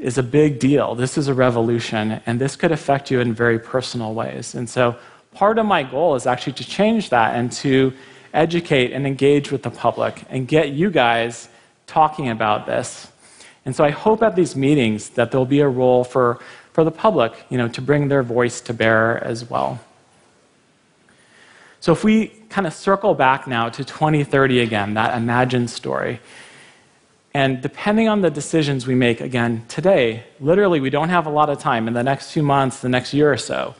is 0.00 0.16
a 0.16 0.22
big 0.22 0.58
deal. 0.58 0.94
This 0.94 1.18
is 1.18 1.28
a 1.28 1.34
revolution, 1.34 2.20
and 2.24 2.40
this 2.40 2.56
could 2.56 2.72
affect 2.72 3.10
you 3.10 3.20
in 3.20 3.34
very 3.34 3.58
personal 3.58 4.14
ways. 4.14 4.54
And 4.54 4.68
so, 4.68 4.96
part 5.34 5.58
of 5.58 5.66
my 5.66 5.82
goal 5.82 6.14
is 6.16 6.26
actually 6.26 6.54
to 6.54 6.64
change 6.64 7.10
that 7.10 7.36
and 7.36 7.52
to 7.52 7.92
educate 8.32 8.92
and 8.92 9.06
engage 9.06 9.52
with 9.52 9.62
the 9.62 9.70
public 9.70 10.24
and 10.30 10.48
get 10.48 10.70
you 10.70 10.90
guys 10.90 11.48
talking 11.86 12.30
about 12.30 12.66
this. 12.66 13.12
And 13.66 13.76
so, 13.76 13.84
I 13.84 13.90
hope 13.90 14.22
at 14.22 14.34
these 14.34 14.56
meetings 14.56 15.10
that 15.10 15.30
there'll 15.30 15.44
be 15.44 15.60
a 15.60 15.68
role 15.68 16.02
for, 16.02 16.40
for 16.72 16.82
the 16.82 16.90
public, 16.90 17.32
you 17.50 17.58
know, 17.58 17.68
to 17.68 17.82
bring 17.82 18.08
their 18.08 18.22
voice 18.22 18.62
to 18.62 18.72
bear 18.72 19.22
as 19.22 19.48
well. 19.50 19.78
So, 21.80 21.92
if 21.92 22.02
we 22.04 22.28
kind 22.48 22.66
of 22.66 22.72
circle 22.72 23.12
back 23.14 23.46
now 23.46 23.68
to 23.68 23.84
2030 23.84 24.60
again, 24.60 24.94
that 24.94 25.14
imagined 25.14 25.68
story, 25.68 26.20
and 27.32 27.60
depending 27.60 28.08
on 28.08 28.20
the 28.20 28.30
decisions 28.30 28.86
we 28.86 28.94
make 28.94 29.20
again 29.20 29.64
today, 29.68 30.24
literally, 30.40 30.80
we 30.80 30.90
don't 30.90 31.10
have 31.10 31.26
a 31.26 31.30
lot 31.30 31.48
of 31.48 31.58
time 31.58 31.88
in 31.88 31.94
the 31.94 32.02
next 32.02 32.32
few 32.32 32.42
months, 32.42 32.80
the 32.80 32.88
next 32.88 33.14
year 33.14 33.32
or 33.32 33.36
so, 33.36 33.74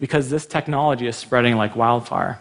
because 0.00 0.30
this 0.30 0.46
technology 0.46 1.06
is 1.06 1.16
spreading 1.16 1.56
like 1.56 1.76
wildfire. 1.76 2.40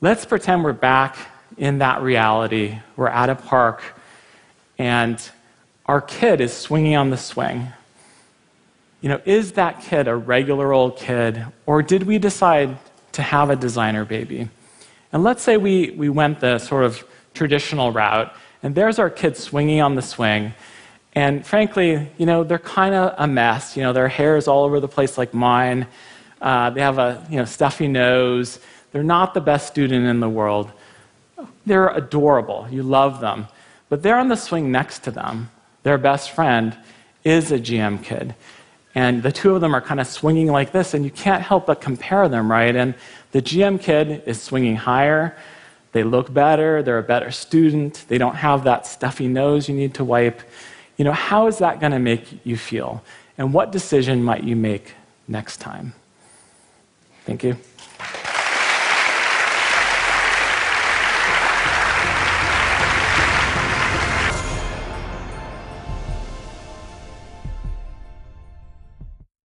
Let's 0.00 0.24
pretend 0.24 0.62
we're 0.62 0.72
back 0.72 1.16
in 1.56 1.78
that 1.78 2.02
reality. 2.02 2.78
We're 2.96 3.08
at 3.08 3.30
a 3.30 3.34
park, 3.34 3.82
and 4.78 5.20
our 5.86 6.00
kid 6.00 6.40
is 6.40 6.52
swinging 6.52 6.94
on 6.94 7.10
the 7.10 7.16
swing. 7.16 7.68
You 9.00 9.08
know, 9.08 9.20
is 9.24 9.52
that 9.52 9.82
kid 9.82 10.06
a 10.08 10.14
regular 10.14 10.72
old 10.72 10.96
kid, 10.96 11.44
or 11.66 11.82
did 11.82 12.04
we 12.04 12.18
decide 12.18 12.78
to 13.18 13.22
have 13.22 13.50
a 13.50 13.56
designer 13.56 14.04
baby. 14.04 14.48
And 15.12 15.24
let's 15.24 15.42
say 15.42 15.56
we, 15.56 15.90
we 15.90 16.08
went 16.08 16.38
the 16.38 16.58
sort 16.60 16.84
of 16.84 17.04
traditional 17.34 17.90
route, 17.90 18.32
and 18.62 18.74
there's 18.74 18.98
our 18.98 19.10
kids 19.10 19.38
swinging 19.38 19.80
on 19.80 19.94
the 19.94 20.02
swing. 20.02 20.54
And 21.14 21.44
frankly, 21.44 22.08
you 22.16 22.26
know, 22.26 22.44
they're 22.44 22.58
kind 22.58 22.94
of 22.94 23.14
a 23.18 23.26
mess. 23.26 23.76
You 23.76 23.82
know, 23.82 23.92
their 23.92 24.08
hair 24.08 24.36
is 24.36 24.46
all 24.46 24.64
over 24.64 24.80
the 24.80 24.88
place 24.88 25.18
like 25.18 25.34
mine. 25.34 25.86
Uh, 26.40 26.70
they 26.70 26.80
have 26.80 26.98
a 26.98 27.26
you 27.30 27.36
know, 27.36 27.44
stuffy 27.44 27.88
nose. 27.88 28.60
They're 28.92 29.02
not 29.02 29.34
the 29.34 29.40
best 29.40 29.66
student 29.66 30.06
in 30.06 30.20
the 30.20 30.28
world. 30.28 30.70
They're 31.66 31.88
adorable. 31.88 32.66
You 32.70 32.82
love 32.82 33.20
them. 33.20 33.48
But 33.88 34.02
they're 34.02 34.18
on 34.18 34.28
the 34.28 34.36
swing 34.36 34.70
next 34.70 35.00
to 35.04 35.10
them. 35.10 35.50
Their 35.82 35.98
best 35.98 36.30
friend 36.30 36.76
is 37.24 37.52
a 37.52 37.58
GM 37.58 38.02
kid. 38.02 38.34
And 38.94 39.22
the 39.22 39.32
two 39.32 39.54
of 39.54 39.60
them 39.60 39.74
are 39.74 39.80
kind 39.80 40.00
of 40.00 40.06
swinging 40.06 40.48
like 40.48 40.72
this, 40.72 40.94
and 40.94 41.04
you 41.04 41.10
can't 41.10 41.42
help 41.42 41.66
but 41.66 41.80
compare 41.80 42.28
them, 42.28 42.50
right? 42.50 42.74
And 42.74 42.94
the 43.32 43.42
GM 43.42 43.80
kid 43.80 44.22
is 44.26 44.42
swinging 44.42 44.76
higher. 44.76 45.36
They 45.98 46.04
look 46.04 46.32
better. 46.32 46.80
They're 46.80 47.00
a 47.00 47.02
better 47.02 47.32
student. 47.32 48.04
They 48.06 48.18
don't 48.18 48.36
have 48.36 48.62
that 48.62 48.86
stuffy 48.86 49.26
nose 49.26 49.68
you 49.68 49.74
need 49.74 49.94
to 49.94 50.04
wipe. 50.04 50.40
You 50.96 51.04
know, 51.04 51.10
how 51.10 51.48
is 51.48 51.58
that 51.58 51.80
going 51.80 51.90
to 51.90 51.98
make 51.98 52.46
you 52.46 52.56
feel? 52.56 53.02
And 53.36 53.52
what 53.52 53.72
decision 53.72 54.22
might 54.22 54.44
you 54.44 54.54
make 54.54 54.94
next 55.26 55.56
time? 55.56 55.94
Thank 57.24 57.42
you. 57.42 57.56